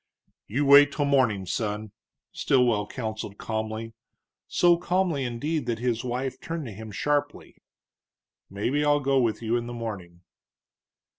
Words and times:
"You 0.47 0.65
wait 0.65 0.91
till 0.91 1.05
morning, 1.05 1.45
son," 1.45 1.91
Stilwell 2.31 2.87
counseled 2.87 3.37
calmly, 3.37 3.93
so 4.47 4.75
calmly, 4.77 5.23
indeed, 5.25 5.67
that 5.67 5.77
his 5.77 6.03
wife 6.03 6.41
turned 6.41 6.65
to 6.65 6.71
him 6.73 6.91
sharply. 6.91 7.57
"Maybe 8.49 8.83
I'll 8.83 8.99
go 8.99 9.19
with 9.19 9.43
you 9.43 9.55
in 9.57 9.67
the 9.67 9.73
morning." 9.73 10.21